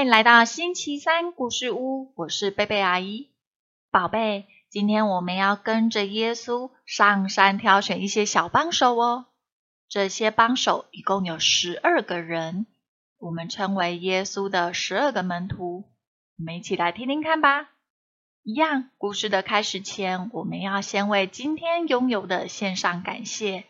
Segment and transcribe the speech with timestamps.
[0.00, 3.28] 欢迎来到星期三故事屋，我是贝贝阿姨。
[3.90, 9.26] 宝贝，今天我们要跟着耶稣上山挑选一些小帮手哦。
[9.90, 12.64] 这些帮手一共有十二个人，
[13.18, 15.84] 我们称为耶稣的十二个门徒。
[16.38, 17.68] 我们一起来听听看吧。
[18.42, 23.64] 一样，故事的开始前，我们要先为今天拥有的献上感谢。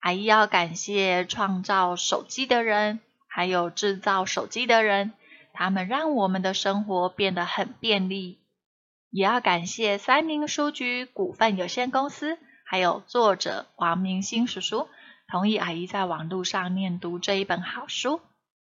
[0.00, 3.00] 阿姨要感谢创造手机的人。
[3.30, 5.12] 还有制造手机的人，
[5.58, 8.38] 他们让我们的生活变得很便利。
[9.10, 14.86] 也要感谢三明书局股份有限公司，还有作者王明星叔叔
[15.26, 18.20] 同意阿姨在网络上念读这一本好书。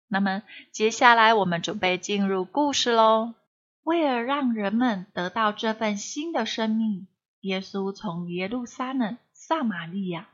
[0.09, 3.35] 那么接下来我们准备进入故事喽。
[3.85, 7.07] 为了让人们得到这份新的生命，
[7.43, 10.31] 耶稣从耶路撒冷、撒玛利亚，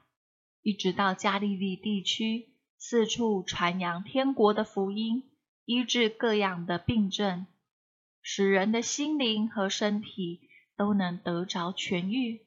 [0.63, 2.49] 一直到加利利地区。
[2.79, 5.25] 四处传扬天国的福音，
[5.71, 7.47] 医治各样的病症，
[8.23, 12.47] 使人的心灵和身体都能得着痊愈。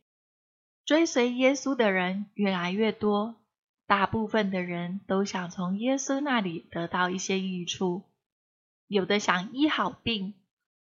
[0.86, 3.36] 追随耶稣的人越来越多，
[3.86, 8.06] 大部分的人都想从耶稣那里得到一些益处。
[8.88, 10.34] 有的想医好病，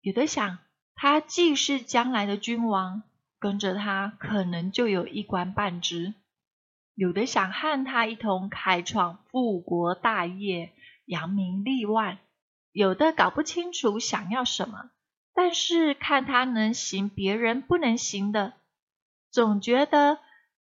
[0.02, 0.58] 有的想
[0.94, 3.02] 他既是将来的君王，
[3.38, 6.12] 跟着他可能就有一官半职。
[6.94, 10.74] 有的想和他一同开创富国大业、
[11.06, 12.18] 扬名立万；
[12.76, 14.90] 有的搞不清楚想要什么，
[15.32, 18.52] 但是看他能行别人不能行的，
[19.30, 20.18] 总觉得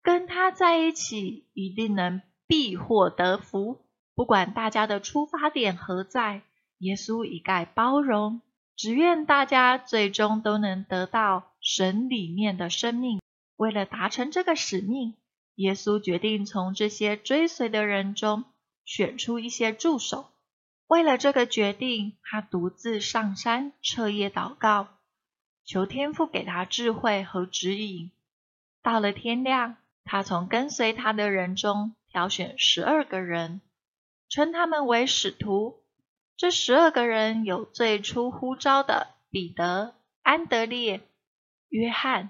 [0.02, 3.86] 跟他在一起一定能必获得福。
[4.16, 6.42] 不管大家的出发点何在，
[6.78, 8.40] 耶稣一概包容，
[8.74, 13.20] 只愿大家最终都能得到神里面的生命。
[13.54, 15.14] 为了达成这个使命。
[15.54, 18.42] 耶稣决定从这些追随的人中
[18.84, 20.31] 选出一些助手。
[20.92, 24.88] 为了这个决定，他独自上山彻夜祷告，
[25.64, 28.12] 求天父给他智慧和指引。
[28.82, 33.62] 到了天亮，他从跟随他的人中挑选十二个人，
[34.28, 35.82] 称他们为使徒。
[36.36, 41.00] 这十二个人有最初呼召的彼得、安德烈、
[41.70, 42.28] 约翰、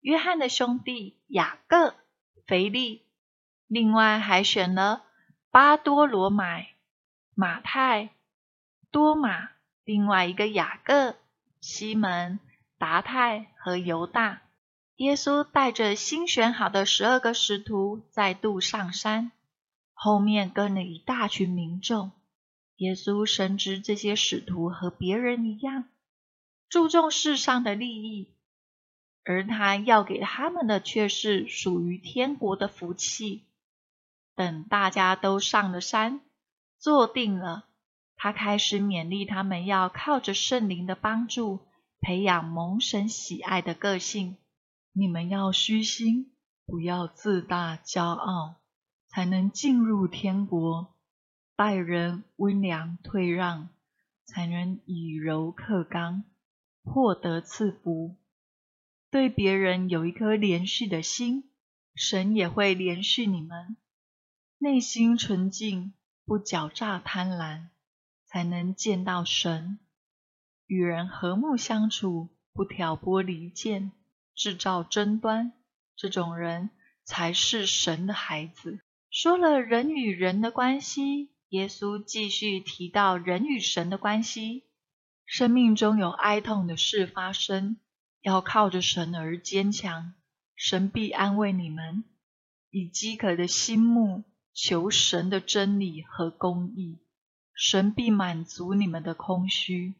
[0.00, 1.94] 约翰的兄弟雅各。
[2.46, 3.02] 腓力，
[3.66, 5.04] 另外还选了
[5.50, 6.70] 巴多罗买、
[7.40, 8.10] 马太、
[8.90, 9.50] 多马，
[9.84, 11.14] 另外一个雅各、
[11.60, 12.40] 西门、
[12.78, 14.42] 达太和犹大。
[14.96, 19.30] 耶稣带着新选好的十二个使徒再度上山，
[19.92, 22.10] 后面跟了一大群民众。
[22.78, 25.84] 耶稣深知这些使徒和别人一样，
[26.68, 28.34] 注重世上的利益。
[29.22, 33.44] 而他要给他们的却是属于天国的福气。
[34.34, 36.20] 等大家都上了山，
[36.78, 37.66] 坐定了，
[38.16, 41.60] 他开始勉励他们要靠着圣灵的帮助，
[42.00, 44.36] 培养蒙神喜爱的个性。
[44.92, 46.32] 你们要虚心，
[46.66, 48.56] 不要自大骄傲，
[49.08, 50.94] 才能进入天国。
[51.56, 53.68] 待人温良退让，
[54.24, 56.22] 才能以柔克刚，
[56.84, 58.16] 获得赐福。
[59.10, 61.50] 对别人有一颗怜恤的心，
[61.94, 63.76] 神也会怜恤你们。
[64.58, 65.94] 内心纯净，
[66.28, 67.68] 不狡诈贪婪，
[68.26, 69.78] 才能见到神。
[70.66, 73.92] 与人和睦相处，不挑拨离间，
[74.34, 75.54] 制造争端，
[75.96, 76.68] 这种人
[77.02, 78.80] 才是神的孩子。
[79.08, 84.64] 说了人与人的关系，耶稣继续提到人与神的关系。
[85.24, 87.78] 生命中有哀痛的事发生。
[88.20, 90.12] 要靠着神而坚强，
[90.54, 92.04] 神必安慰你们。
[92.68, 94.24] 以饥渴的心目
[94.60, 96.98] 求神的真理和公义，
[97.54, 99.94] 神必满足你们的空虚。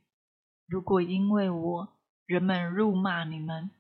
[0.67, 1.97] 如果因为我，
[2.27, 3.71] 人们辱骂你们，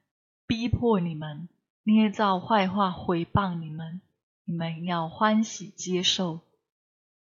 [0.46, 1.48] 逼迫你们，
[1.82, 4.00] 捏造坏话毁谤你们，
[4.44, 6.42] 你们要欢喜接受，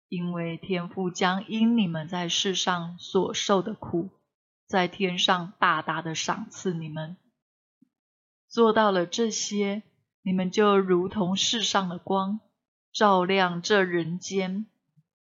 [0.07, 4.11] 因为天父将因你们在世上所受的苦。
[4.67, 7.17] 在天上大大的赏赐你们，
[8.47, 9.81] 做到了这些，
[10.21, 12.39] 你们就如同世上的光，
[12.97, 14.65] 照亮这人间，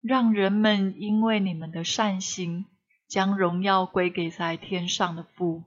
[0.01, 2.65] 让人们因为你们的善行，
[3.07, 5.63] 将荣耀归给在天上的父。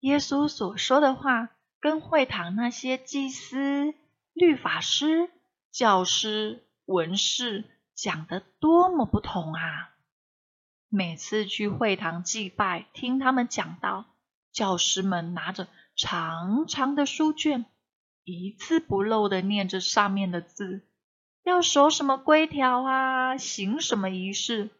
[0.00, 3.94] 耶稣所说的话，跟会堂那些祭司、
[4.32, 5.30] 律法师、
[5.70, 7.62] 教师、文士
[7.94, 9.94] 讲的多么不同啊！
[10.88, 14.06] 每次去会堂祭拜，听他们讲道，
[14.50, 17.64] 教师们拿着长长的书卷，
[18.24, 20.82] 一字不漏的念着上面的字，
[21.44, 24.70] 要守什么规条啊，行什么仪式。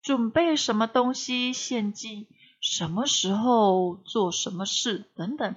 [0.00, 2.28] 准备什么东西献祭，
[2.60, 5.56] 什么时候做什么事等等，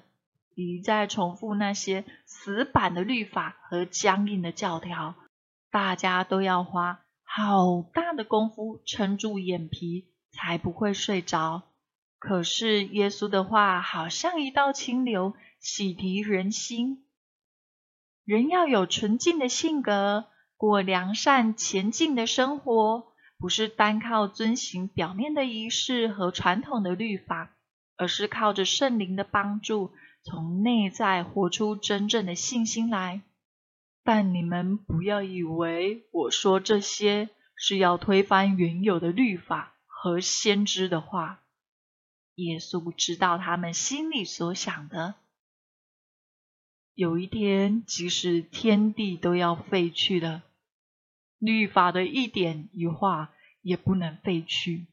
[0.56, 5.14] 一再重复那些死板的律法和僵硬的教条，
[5.70, 11.62] 大家都要花好大的功夫撑住眼皮，才不会睡着。
[12.18, 17.06] 可是耶稣的话好像一道清流，洗涤人心。
[18.26, 20.26] 人要有纯净的性格，
[20.56, 27.56] 过良善前进的生活，不是单靠遵循表面的仪式和传统的律法，
[27.98, 29.92] 而是靠着圣灵的帮助，
[30.24, 33.22] 从内在活出真正的信心来。
[34.04, 41.42] 但你们不要以为我说这些是要推翻原有的律法和先知的话。
[42.36, 45.16] 耶稣知道他们心里所想的。
[47.02, 50.44] 有一天，即使天地都要废去了，
[51.40, 53.34] 律法的一点一画
[53.64, 54.86] 也不能废去。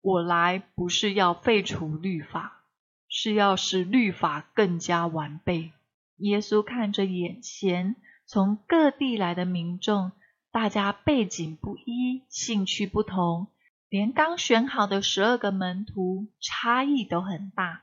[0.00, 2.62] 我来不是要废除律法，
[3.10, 5.72] 是要使律法更加完备。
[6.16, 10.12] 耶稣看着眼前从各地来的民众，
[10.50, 13.48] 大家背景不一，兴趣不同。
[13.90, 17.82] 连刚选好的十二个门徒差异都很大，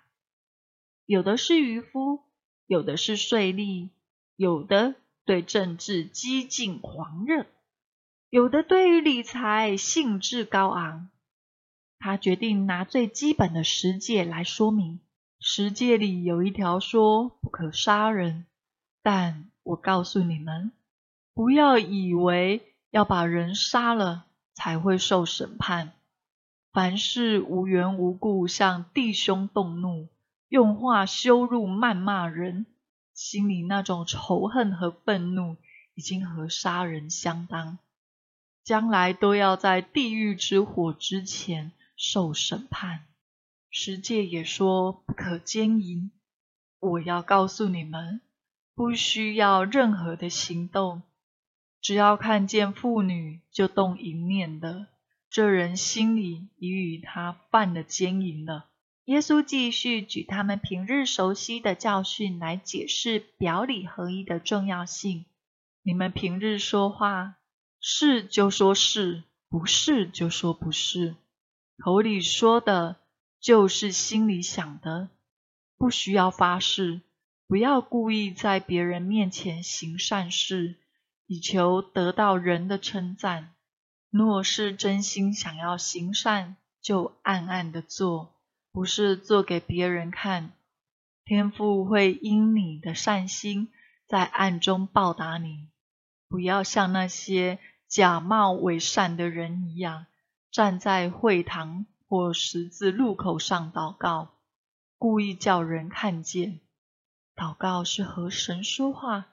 [1.06, 2.23] 有的是渔夫，
[2.68, 3.90] 有的是税吏，
[4.36, 4.96] 有的
[5.26, 7.46] 对政治激进狂热，
[8.30, 11.10] 有的对于理财兴致高昂。
[12.00, 15.00] 他决定拿最基本的十诫来说明。
[15.40, 18.46] 十诫里有一条说不可杀人，
[19.02, 20.72] 但我告诉你们，
[21.34, 24.26] 不要以为要把人杀了。
[24.56, 25.94] 才会受审判。
[26.72, 30.10] 凡是无缘无故向弟兄动怒，
[30.54, 32.68] 用话羞辱、谩骂人，
[33.16, 35.58] 心里那种仇恨和愤怒，
[35.96, 37.80] 已经和杀人相当，
[38.64, 43.06] 将来都要在地狱之火之前受审判。
[43.72, 46.12] 十诫也说不可奸淫。
[46.80, 48.22] 我要告诉你们，
[48.76, 51.02] 不需要任何的行动。
[51.82, 54.86] 只要看见妇女就动淫念的，
[55.32, 58.70] 这人心里已与他犯了奸淫了。
[59.06, 65.26] 耶稣继续举他们平日熟悉的教训来解释表里合一的重要性。
[65.82, 67.36] 你们平日说话，
[67.82, 71.16] 是就说是，不是就说不是，
[71.78, 72.98] 口里说的
[73.42, 75.10] 就是心里想的，
[75.78, 77.02] 不需要发誓，
[77.48, 80.78] 不要故意在别人面前行善事。
[81.26, 83.56] 以求得到人的称赞。
[84.10, 88.33] 若是真心想要行善，就暗暗的做，
[88.74, 90.52] 不是做给别人看。
[91.24, 93.72] 天父会因你的善心，
[94.06, 95.70] 在暗中报答你。
[96.28, 100.08] 不要像那些假冒伪善的人一样，
[100.52, 104.34] 站在会堂或十字路口上祷告，
[104.98, 106.60] 故意叫人看见。
[107.36, 109.28] 祷告是和神说话，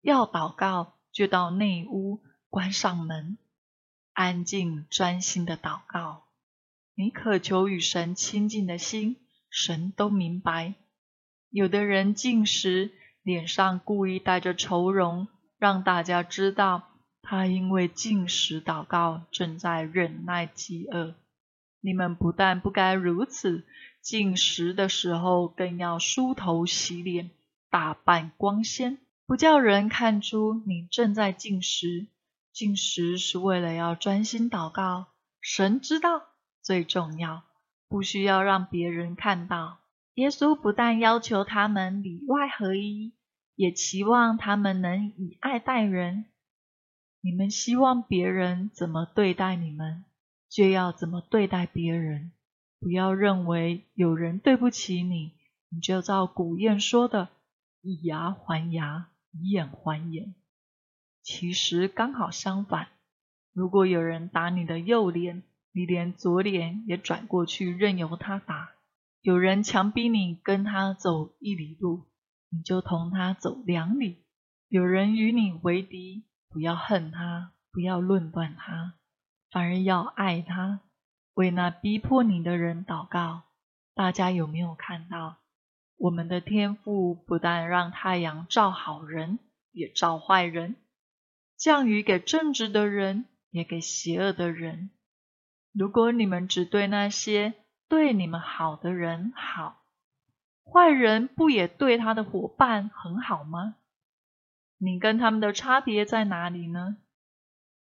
[0.00, 0.94] 要祷告。
[1.12, 3.38] 就到内屋，关上门，
[4.12, 6.25] 安静专心的祷告。
[6.98, 9.16] 你渴求与神亲近的心，
[9.50, 10.76] 神都明白。
[11.50, 12.90] 有的人进食，
[13.22, 16.88] 脸上故意带着愁容，让大家知道
[17.20, 21.14] 他因为进食祷告，正在忍耐饥饿。
[21.82, 23.66] 你们不但不该如此，
[24.00, 27.30] 进食的时候更要梳头洗脸，
[27.68, 28.96] 打扮光鲜。
[29.26, 32.06] 不叫人看出你正在进食，
[32.54, 35.08] 进食是为了要专心祷告。
[35.42, 36.22] 神知道
[36.66, 37.44] 最重要，
[37.86, 39.78] 不需要让别人看到。
[40.14, 43.12] 耶稣不但要求他们里外合一，
[43.54, 46.24] 也期望他们能以爱待人。
[47.20, 50.04] 你们希望别人怎么对待你们，
[50.48, 52.32] 就要怎么对待别人。
[52.80, 55.34] 不要认为有人对不起你，
[55.68, 57.28] 你就照古谚说的
[57.80, 59.06] 以牙还牙。
[59.30, 60.34] 以眼还眼，
[61.22, 62.88] 其实刚好相反。
[63.52, 65.44] 如果有人打你的右脸，
[65.76, 68.70] 你连左脸也转过去，任由他打；
[69.20, 72.06] 有人强逼你跟他走一里路，
[72.48, 74.24] 你就同他走两里；
[74.68, 78.94] 有人与你为敌，不要恨他，不要论断他，
[79.50, 80.80] 反而要爱他，
[81.34, 83.42] 为那逼迫你的人祷告。
[83.94, 85.36] 大家有没有看到？
[85.98, 89.38] 我们的天赋不但让太阳照好人，
[89.72, 90.76] 也照坏人；
[91.58, 94.88] 降雨给正直的人，也给邪恶的人。
[95.78, 97.52] 如果你们只对那些
[97.86, 99.82] 对你们好的人好，
[100.64, 103.76] 坏人不也对他的伙伴很好吗？
[104.78, 106.96] 你跟他们的差别在哪里呢？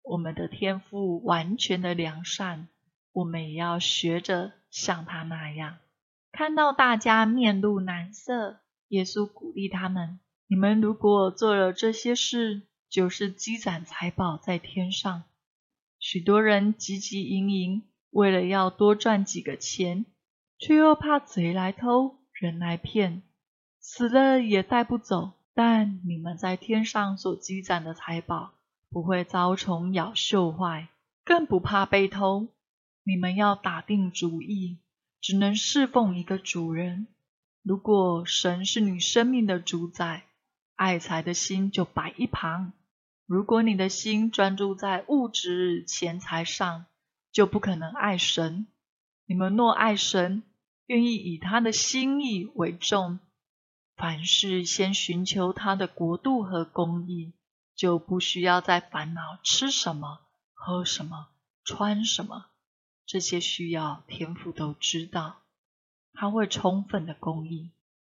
[0.02, 2.66] 我们的天赋完全的良善，
[3.12, 5.76] 我们也要学着像他那样。
[6.32, 8.58] 看到大家面露难色，
[8.88, 15.22] 耶稣鼓励他们：“你们如果做了这些事，就是积攒财宝在天上。
[16.06, 20.04] 许多人汲汲营营，为了要多赚几个钱，
[20.58, 23.22] 却又怕贼来偷，人来骗，
[23.80, 25.32] 死了也带不走。
[25.54, 28.52] 但你们在天上所积攒的财宝，
[28.90, 30.88] 不会遭虫咬锈坏，
[31.24, 32.48] 更不怕被偷。
[33.02, 34.80] 你们要打定主意。”
[35.22, 37.06] 只能侍奉一个主人。
[37.62, 40.24] 如果神是你生命的主宰，
[40.74, 42.74] 爱财的心就摆一旁。
[43.26, 46.86] 如果你的心专注在物质钱财上，
[47.32, 48.66] 就不可能爱神。
[49.26, 50.42] 你们若爱神，
[50.86, 53.18] 愿意以他的心意为重，
[53.96, 57.32] 凡事先寻求他的国度和公义，
[57.74, 60.20] 就不需要再烦恼吃什么、
[60.52, 61.28] 喝什么、
[61.64, 62.46] 穿什么。
[63.06, 65.36] 这些需要天父都知道，
[66.12, 67.70] 他会充分的供应。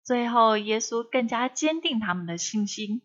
[0.04, 3.00] 最后，耶稣更加坚定他们的信心：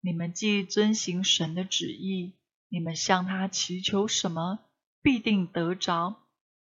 [0.00, 2.34] 你们既遵行神的旨意，
[2.68, 4.60] 你们向他祈求什么，
[5.02, 6.16] 必定得着；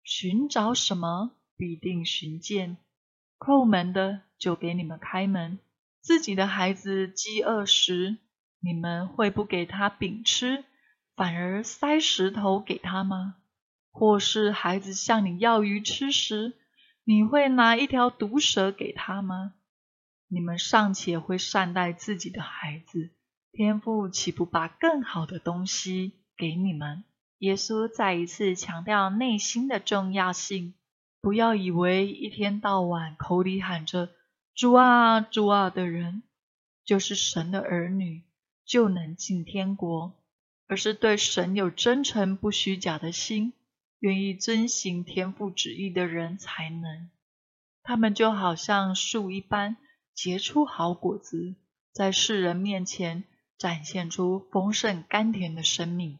[0.02, 2.76] 寻找什么，必定寻见。
[3.38, 5.58] 叩门的就给你们开门。
[6.00, 8.18] 自己的孩子饥饿时，
[8.60, 10.64] 你们会不给他饼吃，
[11.16, 13.36] 反而塞石头给他吗？
[13.90, 16.54] 或是孩子向你要鱼吃时，
[17.04, 19.54] 你会拿一条毒蛇给他吗？
[20.28, 23.10] 你们尚且会善待自己的孩子，
[23.52, 27.04] 天父岂不把更好的东西给你们？
[27.38, 30.72] 耶稣再一次强调内心的重要性。
[31.20, 34.08] 不要以为一天到晚口里喊着
[34.56, 36.22] “主啊，主啊”的人，
[36.82, 38.22] 就是神的儿女，
[38.64, 40.14] 就能进天国，
[40.66, 43.52] 而是对神有真诚不虚假的心。
[43.98, 47.10] 愿意遵行天父旨意的人才能，
[47.82, 49.76] 他们就好像树一般
[50.14, 51.54] 结出好果子，
[51.92, 53.22] 在世人面前
[53.62, 56.18] 展现出丰盛甘甜的生命。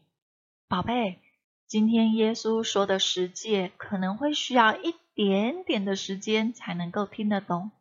[0.69, 1.19] 宝贝，
[1.67, 7.71] 今天耶稣说的十诫可能会需要一点点的时间才能够听得懂，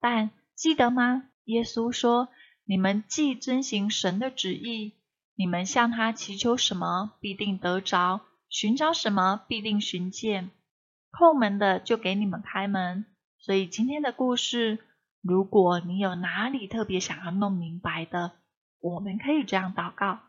[0.00, 1.24] 但记得吗？
[1.44, 2.30] 耶稣说
[2.64, 4.94] ：“你们既遵行神的旨意，
[5.34, 10.48] 你们向他祈求什么，必定得着。”寻找什么，必定寻见；
[11.12, 13.04] 叩门的就给你们开门。
[13.38, 14.78] 所以今天的故事，
[15.20, 18.32] 如果你有哪里特别想要弄明白的，
[18.80, 20.20] 我们可以这样祷告：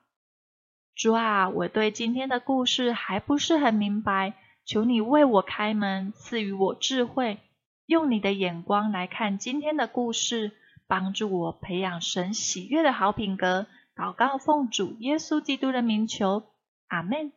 [0.96, 4.34] 主啊，我对今天的故事还不是很明白，
[4.66, 7.40] 求你为我开门，赐予我智慧，
[7.86, 10.52] 用你的眼光来看今天的故事，
[10.88, 13.68] 帮助我培养神喜悦的好品格。
[13.96, 16.44] 祷告奉主耶稣基督的名求，
[16.88, 17.32] 阿门。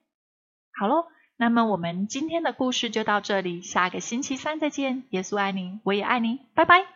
[0.73, 1.07] 好喽，
[1.37, 5.05] 那么我们今天的故事就到这里，下个星期三再见。
[5.11, 6.95] 耶稣爱你，我也爱你，拜拜。